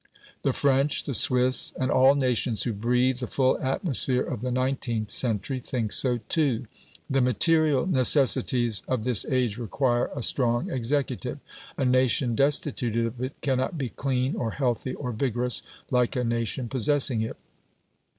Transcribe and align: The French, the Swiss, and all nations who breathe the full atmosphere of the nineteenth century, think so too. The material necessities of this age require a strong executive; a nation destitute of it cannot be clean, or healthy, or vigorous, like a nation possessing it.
The 0.41 0.51
French, 0.51 1.03
the 1.03 1.13
Swiss, 1.13 1.75
and 1.79 1.91
all 1.91 2.15
nations 2.15 2.63
who 2.63 2.73
breathe 2.73 3.19
the 3.19 3.27
full 3.27 3.59
atmosphere 3.61 4.23
of 4.23 4.41
the 4.41 4.49
nineteenth 4.49 5.11
century, 5.11 5.59
think 5.59 5.91
so 5.91 6.17
too. 6.27 6.65
The 7.07 7.21
material 7.21 7.85
necessities 7.85 8.81
of 8.87 9.03
this 9.03 9.27
age 9.29 9.59
require 9.59 10.09
a 10.15 10.23
strong 10.23 10.71
executive; 10.71 11.37
a 11.77 11.85
nation 11.85 12.33
destitute 12.33 12.97
of 13.05 13.21
it 13.21 13.39
cannot 13.41 13.77
be 13.77 13.89
clean, 13.89 14.35
or 14.35 14.49
healthy, 14.49 14.95
or 14.95 15.11
vigorous, 15.11 15.61
like 15.91 16.15
a 16.15 16.23
nation 16.23 16.67
possessing 16.67 17.21
it. 17.21 17.37